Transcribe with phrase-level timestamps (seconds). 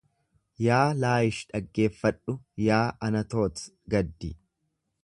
[0.67, 2.35] Yaa Laayish dhaggeeffadhu,
[2.71, 3.65] yaa Anatoot
[3.97, 4.35] gaddi.